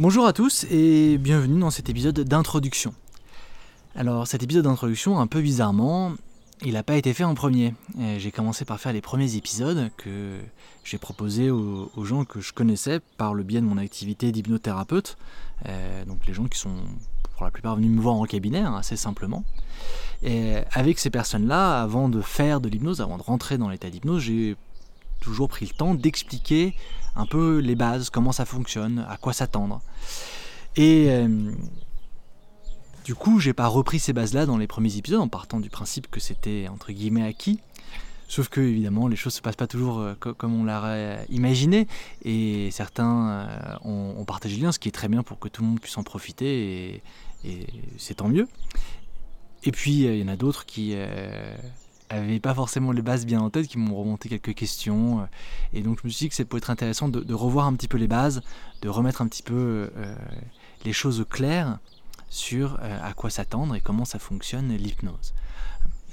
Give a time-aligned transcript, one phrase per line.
[0.00, 2.92] Bonjour à tous et bienvenue dans cet épisode d'introduction.
[3.94, 6.14] Alors cet épisode d'introduction, un peu bizarrement,
[6.64, 7.74] il n'a pas été fait en premier.
[8.18, 10.40] J'ai commencé par faire les premiers épisodes que
[10.82, 15.16] j'ai proposés aux, gens que je connaissais par le biais de mon activité d'hypnothérapeute.
[15.66, 16.74] Euh, donc les gens qui sont
[17.36, 19.44] pour la plupart venus me voir en cabinet, hein, assez simplement.
[20.72, 24.56] Avec ces personnes-là, avant de faire de l'hypnose, avant de rentrer dans l'état d'hypnose, j'ai
[25.24, 26.74] toujours pris le temps d'expliquer
[27.16, 29.80] un peu les bases, comment ça fonctionne, à quoi s'attendre.
[30.76, 31.52] Et euh,
[33.04, 36.10] du coup, j'ai pas repris ces bases-là dans les premiers épisodes en partant du principe
[36.10, 37.60] que c'était entre guillemets acquis.
[38.28, 41.86] Sauf que évidemment, les choses se passent pas toujours euh, comme on l'aurait imaginé,
[42.24, 45.62] et certains euh, ont, partagé le lien, ce qui est très bien pour que tout
[45.62, 47.02] le monde puisse en profiter,
[47.44, 47.66] et,
[47.98, 48.48] c'est tant mieux.
[49.64, 50.94] Et puis il y en a d'autres qui
[52.14, 55.20] n'avaient pas forcément les bases bien en tête, qui m'ont remonté quelques questions.
[55.20, 55.24] Euh,
[55.72, 57.88] et donc je me suis dit que ça pourrait être intéressant de, revoir un petit
[57.88, 58.42] peu les bases,
[58.82, 60.14] de remettre un petit peu euh,
[60.84, 61.78] les choses claires
[62.28, 65.34] sur euh, à quoi s'attendre et comment ça fonctionne l'hypnose.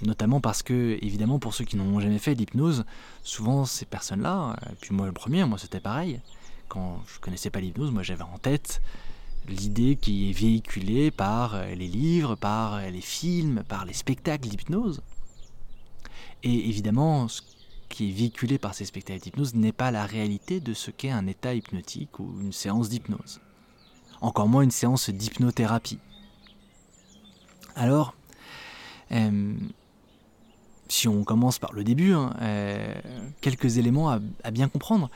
[0.04, 2.86] Notamment parce que, évidemment, pour ceux qui n'ont jamais fait l'hypnose,
[3.24, 6.20] souvent ces personnes-là, et puis moi le premier, moi c'était pareil,
[6.70, 8.82] quand je connaissais pas l'hypnose, moi j'avais en tête
[9.48, 15.02] l'idée qui est véhiculée par les livres, par les films, par les spectacles d'hypnose.
[16.44, 17.42] Et évidemment, ce
[17.90, 21.28] qui est véhiculé par ces spectacles d'hypnose n'est pas la réalité de ce qu'est un
[21.28, 23.42] état hypnotique ou une séance d'hypnose.
[24.22, 26.00] Encore moins une séance d'hypnothérapie.
[27.76, 28.16] Alors,
[29.12, 29.54] euh,
[30.88, 32.94] si on commence par le début, hein, euh,
[33.42, 35.10] quelques éléments à, bien comprendre.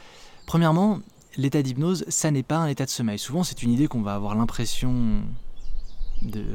[0.47, 0.99] Premièrement,
[1.37, 3.19] l'état d'hypnose, ça n'est pas un état de sommeil.
[3.19, 5.21] Souvent, c'est une idée qu'on va avoir l'impression
[6.21, 6.45] de,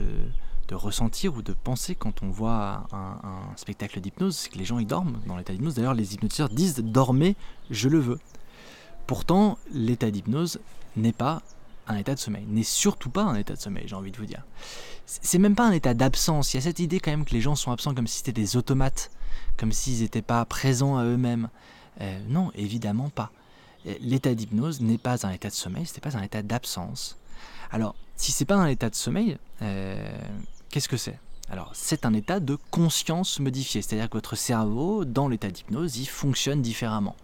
[0.71, 4.79] de ressentir ou de penser quand on voit un, spectacle d'hypnose, c'est que les gens
[4.79, 5.75] ils dorment dans l'état d'hypnose.
[5.75, 7.35] D'ailleurs, les hypnotiseurs disent dormez,
[7.71, 8.21] je le veux.
[9.09, 10.61] Pourtant, l'état d'hypnose
[10.97, 11.43] n'est pas
[11.89, 14.27] un état de sommeil, n'est surtout pas un état de sommeil, j'ai envie de vous
[14.27, 14.45] dire.
[15.07, 16.55] C'est même pas un état d'absence.
[16.55, 18.31] Il y a cette idée quand même que les gens sont absents comme si c'était
[18.31, 19.11] des automates,
[19.57, 21.49] comme s'ils n'étaient pas présents à eux-mêmes.
[22.01, 23.33] Euh, non, évidemment pas.
[24.01, 27.19] L'état d'hypnose n'est pas un état de sommeil, ce pas un état d'absence.
[27.73, 30.13] Alors, si c'est pas un état de sommeil, euh,
[30.71, 31.19] Qu'est-ce que c'est?
[31.51, 36.07] Alors, c'est un état de conscience modifié, c'est-à-dire que votre cerveau, dans l'état d'hypnose, il
[36.07, 37.17] fonctionne différemment.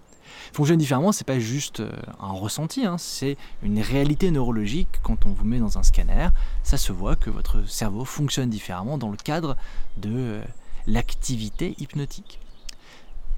[0.52, 4.88] Fonctionne différemment, c'est pas juste euh, un ressenti, hein, c'est une réalité neurologique.
[5.04, 6.30] Quand on vous met dans un scanner,
[6.64, 9.56] ça se voit que votre cerveau fonctionne différemment dans le cadre
[9.96, 10.42] de euh,
[10.88, 12.40] l'activité hypnotique.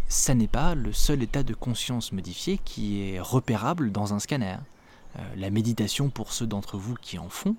[0.08, 4.56] Ça n'est pas le seul état de conscience modifié qui est repérable dans un scanner.
[5.18, 7.56] Euh, la méditation, pour ceux d'entre vous qui en font,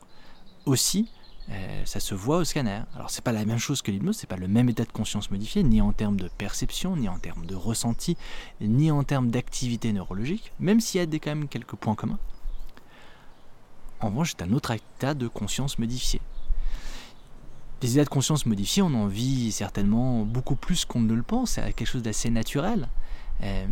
[0.66, 1.10] aussi
[1.52, 2.82] euh, ça se voit au scanner.
[2.96, 5.32] Alors c'est pas la même chose que l'hypnose, c'est pas le même état de conscience
[5.32, 8.18] modifié, ni en termes de perception, ni en termes de ressenti,
[8.62, 12.20] ni en termes d'activité neurologique, même s'il y a des, quand même quelques points communs.
[14.02, 16.22] En revanche, c'est un autre état de conscience modifié.
[17.82, 21.52] Les états de conscience modifiés, on en vit certainement beaucoup plus qu'on ne le pense,
[21.52, 22.90] c'est quelque chose d'assez naturel.
[23.42, 23.66] Euh,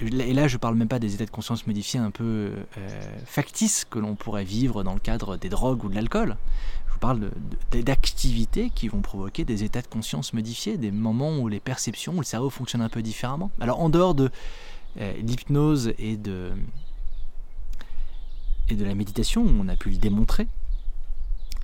[0.00, 3.86] et là, je parle même pas des états de conscience modifiés un peu euh, factices
[3.86, 6.36] que l'on pourrait vivre dans le cadre des drogues ou de l'alcool
[6.94, 7.30] je parle
[7.72, 12.20] d'activités qui vont provoquer des états de conscience modifiés, des moments où les perceptions, où
[12.20, 13.50] le cerveau fonctionne un peu différemment.
[13.60, 14.30] Alors en dehors de
[15.00, 16.52] euh, l'hypnose et de,
[18.70, 20.46] la méditation, on a pu le démontrer,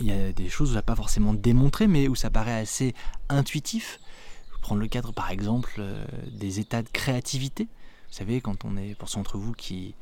[0.00, 2.94] il y a des choses où ça pas forcément démontré, mais où ça paraît assez
[3.28, 4.00] intuitif.
[4.48, 7.64] Je vais prendre le cadre par exemple euh, des états de créativité.
[7.64, 9.94] Vous savez, quand on est, pour ceux d'entre vous qui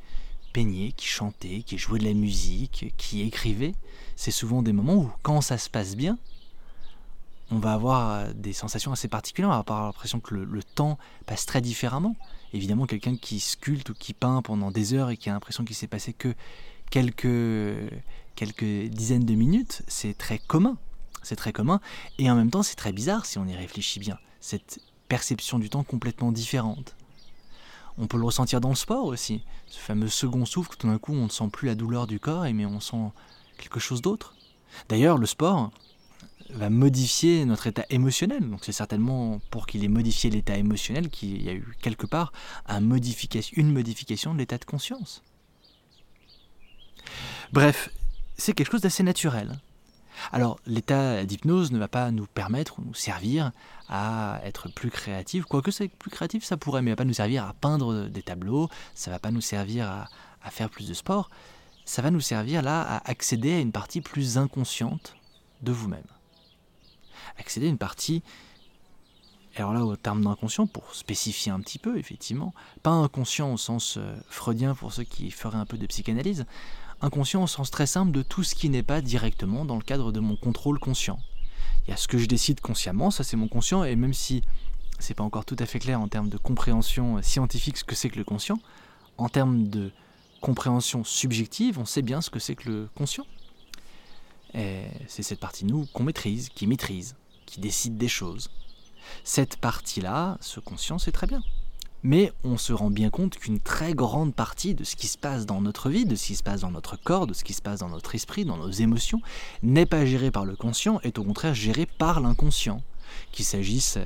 [0.51, 3.73] peignait, qui chantait, qui jouait de la musique, qui écrivait,
[4.15, 6.17] c'est souvent des moments où, quand ça se passe bien,
[7.51, 10.97] on va avoir euh, des sensations assez particulières, on va avoir l'impression que le, temps
[11.25, 12.15] passe très différemment.
[12.53, 15.75] Évidemment, quelqu'un qui sculpte ou qui peint pendant des heures et qui a l'impression qu'il
[15.75, 16.33] s'est passé que
[16.89, 17.91] quelques,
[18.35, 20.77] quelques dizaines de minutes, c'est très commun.
[21.21, 21.81] C'est très commun.
[22.17, 24.17] Et en même temps, c'est très bizarre si on y réfléchit bien.
[24.39, 26.95] Cette perception du temps complètement différente.
[27.99, 29.43] On peut le ressentir dans le sport aussi.
[29.67, 32.45] Ce fameux second souffle, tout d'un coup, on ne sent plus la douleur du corps,
[32.53, 33.11] mais on sent
[33.57, 34.35] quelque chose d'autre.
[34.87, 35.71] D'ailleurs, le sport
[36.51, 38.49] va modifier notre état émotionnel.
[38.49, 42.31] Donc c'est certainement pour qu'il ait modifié l'état émotionnel qu'il y a eu quelque part
[42.69, 45.21] une modification de l'état de conscience.
[47.51, 47.89] Bref,
[48.37, 49.59] c'est quelque chose d'assez naturel.
[50.31, 53.51] Alors l'état d'hypnose ne va pas nous permettre ou nous servir
[53.87, 57.13] à être plus créatif, quoique c'est plus créatif ça pourrait, mais ne va pas nous
[57.13, 61.29] servir à peindre des tableaux, ça va pas nous servir à, faire plus de sport,
[61.85, 65.15] ça va nous servir là à accéder à une partie plus inconsciente
[65.61, 66.03] de vous-même.
[67.37, 68.23] Accéder à une partie
[69.55, 73.97] alors là, au terme d'inconscient, pour spécifier un petit peu, effectivement, pas inconscient au sens
[73.97, 76.45] euh, freudien pour ceux qui feraient un peu de psychanalyse,
[77.01, 80.11] inconscient au sens très simple de tout ce qui n'est pas directement dans le cadre
[80.11, 81.19] de mon contrôle conscient.
[81.87, 84.43] Il y a ce que je décide consciemment, ça c'est mon conscient, et même si
[84.99, 87.95] c'est pas encore tout à fait clair en termes de compréhension euh, scientifique ce que
[87.95, 88.59] c'est que le conscient,
[89.17, 89.91] en termes de
[90.41, 93.25] compréhension subjective, on sait bien ce que c'est que le conscient.
[94.53, 97.15] C'est cette partie de nous qu'on maîtrise, qui maîtrise,
[97.45, 98.49] qui décide des choses.
[99.23, 101.43] Cette partie-là, ce conscient, c'est très bien.
[102.03, 105.45] Mais on se rend bien compte qu'une très grande partie de ce qui se passe
[105.45, 107.61] dans notre vie, de ce qui se passe dans notre corps, de ce qui se
[107.61, 109.21] passe dans notre esprit, dans nos émotions,
[109.63, 112.81] n'est pas gérée par le conscient, est au contraire gérée par l'inconscient.
[113.31, 113.97] Qu'il s'agisse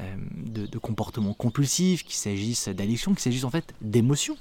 [0.00, 4.36] euh, de, comportements compulsifs, qu'il s'agisse d'addictions, qu'il s'agisse en fait d'émotions,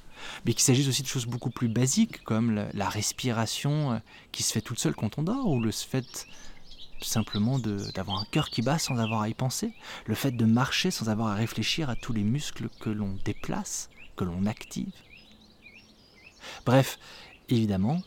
[0.45, 3.97] mais qu'il s'agisse aussi de choses beaucoup plus basiques comme la, respiration euh,
[4.31, 6.27] qui se fait toute seule quand on dort, ou le fait
[7.01, 9.73] simplement d'avoir un cœur qui bat sans avoir à y penser,
[10.05, 13.89] le fait de marcher sans avoir à réfléchir à tous les muscles que l'on déplace,
[14.15, 14.93] que l'on active.
[16.65, 16.97] Bref,
[17.49, 18.01] évidemment,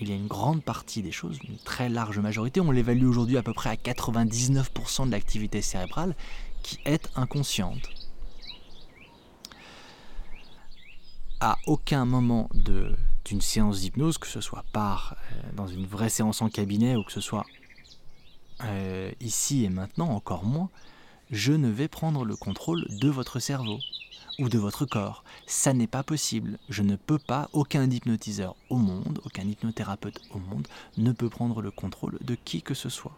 [0.00, 3.38] il y a une grande partie des choses, une très large majorité, on l'évalue aujourd'hui
[3.38, 6.16] à peu près à 99% de l'activité cérébrale,
[6.62, 7.88] qui est inconsciente.
[11.40, 16.40] À aucun moment d'une séance d'hypnose, que ce soit par euh, dans une vraie séance
[16.40, 17.44] en cabinet ou que ce soit
[18.62, 20.70] euh, ici et maintenant encore moins,
[21.30, 23.78] je ne vais prendre le contrôle de votre cerveau
[24.38, 25.24] ou de votre corps.
[25.46, 26.58] Ça n'est pas possible.
[26.68, 30.66] Je ne peux pas, aucun hypnotiseur au monde, aucun hypnothérapeute au monde
[30.96, 33.16] ne peut prendre le contrôle de qui que ce soit.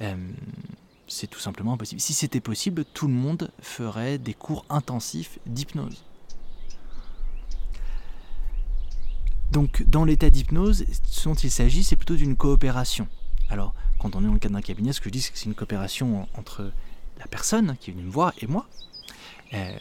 [0.00, 0.16] Euh,
[1.06, 2.00] c'est tout simplement impossible.
[2.00, 6.04] Si c'était possible, tout le monde ferait des cours intensifs d'hypnose.
[9.52, 13.06] Donc dans l'état d'hypnose, ce dont il s'agit, c'est plutôt d'une coopération.
[13.50, 15.38] Alors, quand on est dans le cadre d'un cabinet, ce que je dis, c'est que
[15.38, 16.72] c'est une coopération entre
[17.18, 18.66] la personne qui est venue me voir et moi.
[19.52, 19.76] Euh,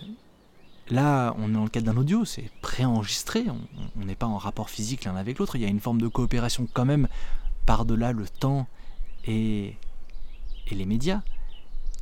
[0.89, 4.69] là, on est dans le cadre d'un audio, c'est préenregistré, on n'est pas en rapport
[4.69, 7.07] physique l'un avec l'autre, il y a une forme de coopération quand même
[7.65, 8.68] par-delà le temps
[9.25, 9.75] et,
[10.68, 11.21] et les médias.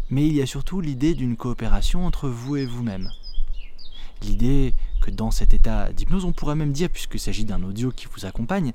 [0.09, 3.09] Mais il y a surtout l'idée d'une coopération entre vous et vous-même.
[4.23, 8.07] L'idée que dans cet état d'hypnose, on pourrait même dire, puisqu'il s'agit d'un audio qui
[8.13, 8.71] vous accompagne,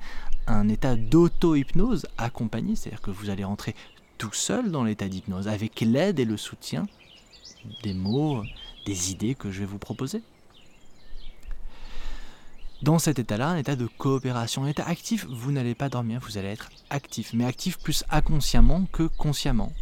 [0.46, 3.74] un état d'auto-hypnose accompagné, c'est-à-dire que vous allez rentrer
[4.18, 6.86] tout seul dans l'état d'hypnose, avec l'aide et le soutien
[7.82, 8.42] des mots,
[8.84, 10.22] des idées que je vais vous proposer.
[12.82, 16.36] Dans cet état-là, un état de coopération, un état actif, vous n'allez pas dormir, vous
[16.36, 19.72] allez être actif, mais actif plus inconsciemment que consciemment.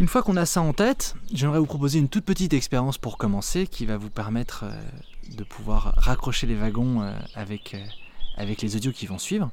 [0.00, 3.18] Une fois qu'on a ça en tête, j'aimerais vous proposer une toute petite expérience pour
[3.18, 4.82] commencer qui va vous permettre euh,
[5.36, 7.84] de pouvoir raccrocher les wagons euh, avec, euh,
[8.36, 9.50] avec les audios qui vont suivre.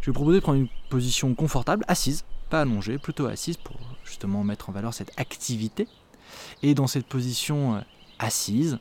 [0.00, 3.76] Je vais vous proposer de prendre une position confortable, assise, pas allongée, plutôt assise pour
[4.04, 5.88] justement mettre en valeur cette activité.
[6.62, 7.82] Et dans cette position
[8.18, 8.78] assise,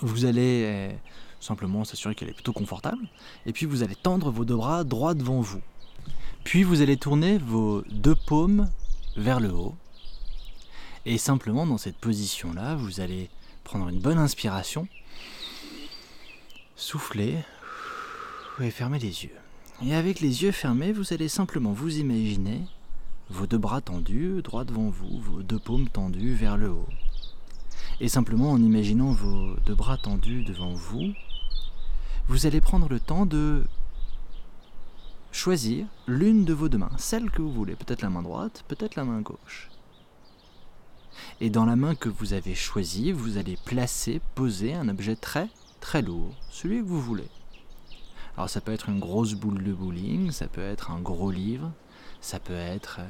[0.00, 0.94] vous allez
[1.40, 3.02] simplement s'assurer qu'elle est plutôt confortable.
[3.44, 5.60] Et puis vous allez tendre vos deux bras droit devant vous.
[6.44, 8.70] Puis vous allez tourner vos deux paumes
[9.20, 9.74] vers le haut.
[11.06, 13.30] Et simplement dans cette position-là, vous allez
[13.64, 14.88] prendre une bonne inspiration,
[16.76, 17.38] souffler
[18.60, 19.36] et fermer les yeux.
[19.84, 22.60] Et avec les yeux fermés, vous allez simplement vous imaginer
[23.30, 26.88] vos deux bras tendus droit devant vous, vos deux paumes tendues vers le haut.
[28.00, 31.12] Et simplement en imaginant vos deux bras tendus devant vous,
[32.28, 33.64] vous allez prendre le temps de
[35.32, 38.96] choisir l'une de vos deux mains, celle que vous voulez, peut-être la main droite, peut-être
[38.96, 39.70] la main gauche.
[41.40, 45.48] Et dans la main que vous avez choisie, vous allez placer, poser un objet très
[45.80, 47.28] très lourd, celui que vous voulez.
[48.36, 51.72] Alors ça peut être une grosse boule de bowling, ça peut être un gros livre,
[52.20, 53.00] ça peut être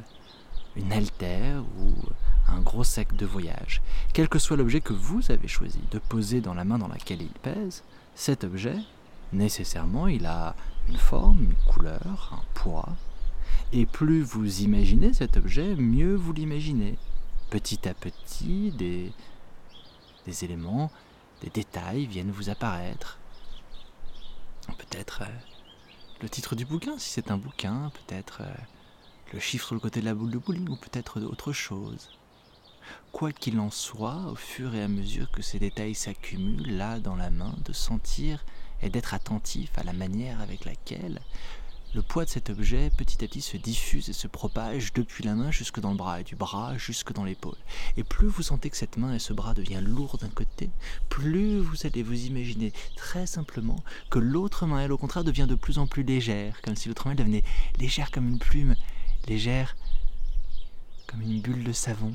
[0.77, 1.93] une haltère ou
[2.49, 3.83] un gros sac de voyage.
[4.13, 7.23] Quel que soit l'objet que vous avez choisi de poser dans la main dans laquelle
[7.23, 7.83] il pèse,
[8.15, 8.77] cet objet,
[9.33, 10.55] nécessairement, il a
[10.89, 12.89] une forme, une couleur, un poids.
[13.73, 16.99] Et plus vous imaginez cet objet, mieux vous l'imaginez.
[17.51, 19.13] Petit à petit, des,
[20.45, 20.91] éléments,
[21.43, 23.19] des détails viennent vous apparaître.
[24.79, 25.33] Peut-être euh,
[26.23, 28.55] le titre du bouquin, si c'est un bouquin, peut-être euh,
[29.33, 32.11] le chiffre sur le côté de la boule de bowling, ou peut-être autre chose.
[33.13, 37.17] Quoi qu'il en soit, au fur et à mesure que ces détails s'accumulent là dans
[37.17, 38.45] la main, de sentir
[38.83, 41.21] et d'être attentif à la manière avec laquelle
[41.93, 45.35] le poids de cet objet petit à petit se diffuse et se propage depuis la
[45.35, 47.57] main jusque dans le bras et du bras jusque dans l'épaule.
[47.97, 50.71] Et plus vous sentez que cette main et ce bras deviennent lourds d'un côté,
[51.09, 55.57] plus vous allez vous imaginer très simplement que l'autre main, elle au contraire, devient de
[55.57, 57.43] plus en plus légère, comme si l'autre main devenait
[57.79, 58.77] légère comme une plume,
[59.27, 59.77] légère
[61.09, 62.15] comme une bulle de savon,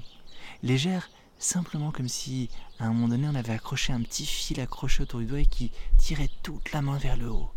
[0.64, 2.50] légère simplement comme si
[2.80, 5.46] à un moment donné on avait accroché un petit fil accroché autour du doigt et
[5.46, 7.52] qui tirait toute la main vers le haut.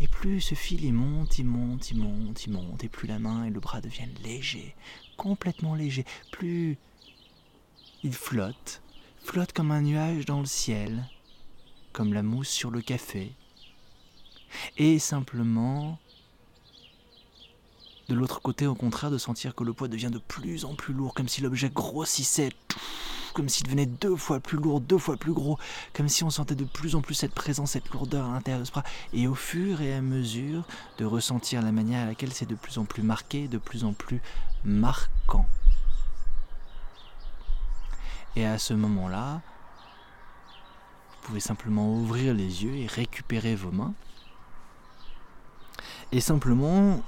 [0.00, 3.18] Et plus ce fil il monte, il monte, il monte, il monte, et plus la
[3.18, 4.74] main et le bras deviennent légers,
[5.16, 6.76] complètement légers, plus
[8.02, 8.82] il flotte,
[9.22, 11.08] flotte comme un nuage dans le ciel,
[11.92, 13.32] comme la mousse sur le café,
[14.76, 15.98] et simplement
[18.08, 20.92] de l'autre côté, au contraire, de sentir que le poids devient de plus en plus
[20.92, 22.50] lourd, comme si l'objet grossissait,
[23.32, 25.58] comme s'il devenait deux fois plus lourd, deux fois plus gros,
[25.92, 28.64] comme si on sentait de plus en plus cette présence, cette lourdeur à l'intérieur de
[28.64, 30.64] ce bras, et au fur et à mesure
[30.98, 33.92] de ressentir la manière à laquelle c'est de plus en plus marqué, de plus en
[33.92, 34.20] plus
[34.64, 35.46] marquant.
[38.36, 39.40] Et à ce moment-là,
[41.10, 43.94] vous pouvez simplement ouvrir les yeux et récupérer vos mains.
[46.12, 47.02] Et simplement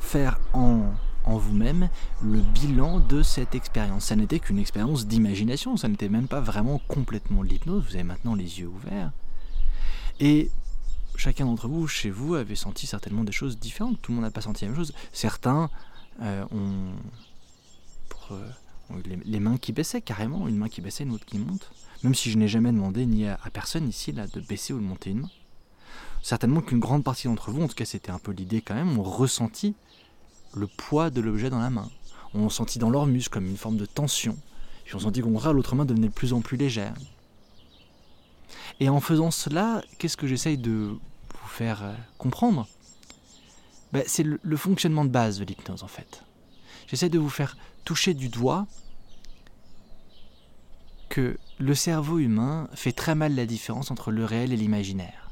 [0.00, 0.92] faire en,
[1.24, 1.88] en vous-même
[2.22, 4.06] le bilan de cette expérience.
[4.06, 8.34] Ça n'était qu'une expérience d'imagination, ça n'était même pas vraiment complètement l'hypnose, vous avez maintenant
[8.34, 9.12] les yeux ouverts.
[10.20, 10.50] Et
[11.16, 14.00] chacun d'entre vous, chez vous, avait senti certainement des choses différentes.
[14.00, 14.92] Tout le monde n'a pas senti la même chose.
[15.12, 15.70] Certains
[16.22, 16.92] euh, ont,
[18.32, 18.50] euh,
[19.24, 21.70] les, mains qui baissaient carrément, une main qui baissait, une autre qui monte.
[22.02, 24.78] Même si je n'ai jamais demandé ni à, à, personne ici là, de baisser ou
[24.78, 25.30] de monter une main.
[26.22, 28.98] Certainement qu'une grande partie d'entre vous, en tout cas c'était un peu l'idée quand même,
[28.98, 29.74] ont ressenti
[30.56, 31.90] le poids de l'objet dans la main.
[32.34, 34.36] On sentit dans leurs muscles comme une forme de tension.
[34.84, 36.94] Puis on sentit qu'au contraire, l'autre main devenait de plus en plus légère.
[38.80, 42.66] Et en faisant cela, qu'est-ce que j'essaye de vous faire euh, comprendre?
[43.92, 46.24] Ben, C'est le, fonctionnement de base de l'hypnose en fait.
[46.88, 48.66] J'essaie de vous faire toucher du doigt
[51.08, 55.23] que le cerveau humain fait très mal la différence entre le réel et l'imaginaire.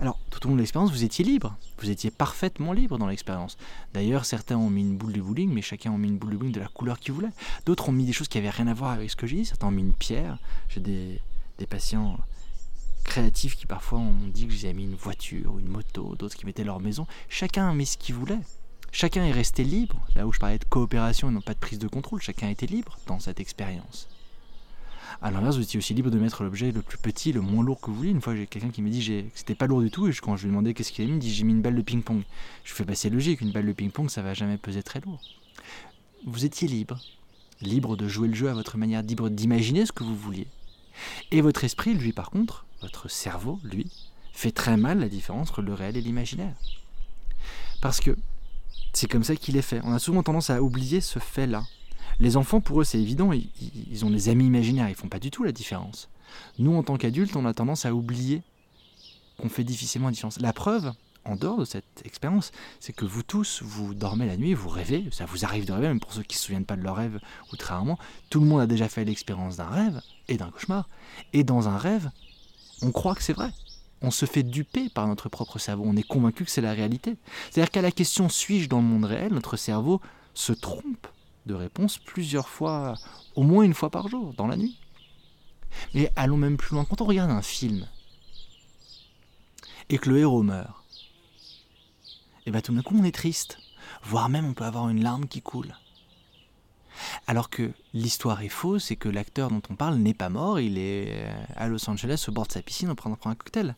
[0.00, 1.56] Alors, tout au long de l'expérience, vous étiez libre.
[1.78, 3.58] Vous étiez parfaitement libre dans l'expérience.
[3.92, 6.36] D'ailleurs, certains ont mis une boule de bowling, mais chacun a mis une boule de
[6.38, 7.32] bowling de la couleur qu'ils voulaient.
[7.66, 9.44] D'autres ont mis des choses qui n'avaient rien à voir avec ce que j'ai dit.
[9.44, 10.38] Certains ont mis une pierre.
[10.68, 11.20] J'ai des,
[11.68, 12.18] patients
[13.04, 16.46] créatifs qui parfois ont dit que j'ai mis une voiture ou une moto, d'autres qui
[16.46, 17.06] mettaient leur maison.
[17.28, 18.40] Chacun a mis ce qu'il voulait.
[18.92, 20.00] Chacun est resté libre.
[20.16, 22.66] Là où je parlais de coopération et non pas de prise de contrôle, chacun était
[22.66, 24.08] libre dans cette expérience.
[25.22, 27.80] À l'inverse, vous étiez aussi libre de mettre l'objet le plus petit, le moins lourd
[27.80, 28.10] que vous voulez.
[28.10, 30.36] Une fois, j'ai quelqu'un qui m'a dit que c'était pas lourd du tout, et quand
[30.36, 31.76] je lui ai demandé qu'est-ce qu'il a mis, il me dit j'ai mis une balle
[31.76, 32.22] de ping-pong.
[32.64, 35.20] Je fais passer logique, une balle de ping-pong, ça va jamais peser très lourd.
[36.26, 37.00] Vous étiez libre,
[37.60, 40.46] libre de jouer le jeu à votre manière, libre d'imaginer ce que vous vouliez.
[41.30, 43.90] Et votre esprit, lui, par contre, votre cerveau, lui,
[44.32, 46.54] fait très mal la différence entre le réel et l'imaginaire.
[47.80, 48.16] Parce que
[48.92, 49.80] c'est comme ça qu'il est fait.
[49.84, 51.64] On a souvent tendance à oublier ce fait-là.
[52.20, 55.30] Les enfants, pour eux, c'est évident, ils, ont des amis imaginaires, ils font pas du
[55.30, 56.10] tout la différence.
[56.58, 58.42] Nous, en tant qu'adultes, on a tendance à oublier
[59.38, 60.38] qu'on fait difficilement la différence.
[60.38, 60.92] La preuve,
[61.24, 65.08] en dehors de cette expérience, c'est que vous tous, vous dormez la nuit, vous rêvez,
[65.12, 66.96] ça vous arrive de rêver, même pour ceux qui ne se souviennent pas de leur
[66.96, 67.18] rêve,
[67.54, 67.98] ou très rarement,
[68.28, 70.90] tout le monde a déjà fait l'expérience d'un rêve et d'un cauchemar.
[71.32, 72.10] Et dans un rêve,
[72.82, 73.50] on croit que c'est vrai.
[74.02, 77.16] On se fait duper par notre propre cerveau, on est convaincu que c'est la réalité.
[77.50, 80.02] C'est-à-dire qu'à la question suis-je dans le monde réel, notre cerveau
[80.34, 81.06] se trompe
[81.46, 82.94] de réponse plusieurs fois,
[83.34, 84.78] au moins une fois par jour, dans la nuit.
[85.94, 86.84] Mais allons même plus loin.
[86.84, 87.86] Quand on regarde un film
[89.88, 90.74] et que le héros meurt,
[92.40, 93.58] et eh bien tout d'un coup on est triste,
[94.02, 95.74] voire même on peut avoir une larme qui coule.
[97.26, 100.78] Alors que l'histoire est fausse et que l'acteur dont on parle n'est pas mort, il
[100.78, 103.74] est euh, à Los Angeles au bord de sa piscine en prendre un cocktail.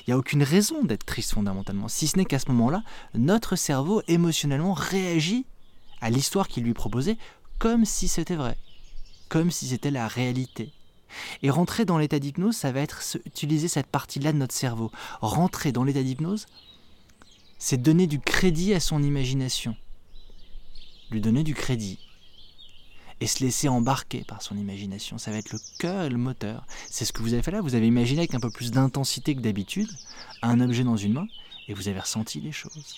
[0.00, 2.82] Il n'y a aucune raison d'être triste fondamentalement, si ce n'est qu'à ce moment-là,
[3.14, 5.46] notre cerveau émotionnellement réagit
[6.00, 7.16] à l'histoire qu'il lui proposait
[7.58, 8.56] comme si c'était vrai,
[9.28, 10.72] comme si c'était la réalité.
[11.42, 14.90] Et rentrer dans l'état d'hypnose, ça va être utiliser cette partie-là de notre cerveau.
[15.20, 16.46] Rentrer dans l'état d'hypnose,
[17.58, 19.76] c'est donner du crédit à son imagination.
[21.10, 21.98] Lui donner du crédit.
[23.20, 25.18] Et se laisser embarquer par son imagination.
[25.18, 26.64] Ça va être le cœur et le moteur.
[26.88, 27.60] C'est ce que vous avez fait là.
[27.60, 29.90] Vous avez imaginé avec un peu plus d'intensité que d'habitude
[30.40, 31.26] un objet dans une main
[31.68, 32.96] et vous avez ressenti les choses.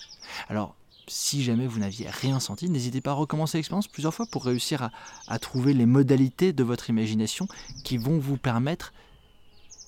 [0.48, 0.76] Alors,
[1.08, 4.90] si jamais vous n'aviez rien senti, n'hésitez pas à recommencer l'expérience plusieurs fois pour réussir
[5.26, 7.48] à, trouver les modalités de votre imagination
[7.84, 8.92] qui vont vous permettre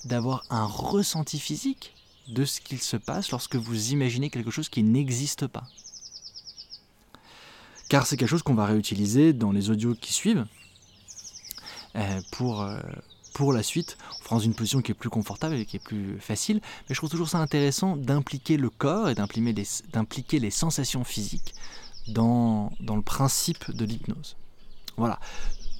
[0.04, 1.94] d'avoir un ressenti physique
[2.28, 5.64] de ce qu'il se passe lorsque vous imaginez quelque chose qui n'existe pas.
[7.88, 10.46] Car c'est quelque chose qu'on va réutiliser dans les audios qui suivent
[11.96, 12.80] euh, pour, euh,
[13.34, 15.84] pour la suite, on fera dans une position qui est plus confortable et qui est
[15.84, 16.60] plus facile.
[16.88, 21.52] Mais je trouve toujours ça intéressant d'impliquer le corps et d'impliquer les, sensations physiques
[22.08, 24.36] dans, dans le principe de l'hypnose.
[24.96, 25.18] Voilà.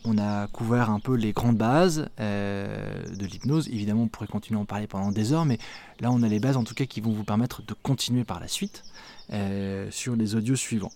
[0.05, 3.69] on a couvert un peu les grandes bases de l'hypnose.
[3.69, 5.59] Évidemment, on pourrait continuer à en parler pendant des heures, mais
[6.01, 8.41] là, on a les bases en tout cas qui vont vous permettre de continuer par
[8.41, 8.83] la suite
[9.91, 10.93] sur les audios suivants,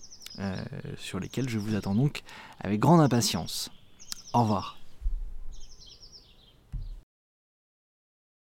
[0.96, 2.24] sur lesquels je vous attends donc
[2.58, 3.70] avec grande impatience.
[4.34, 4.77] Au revoir.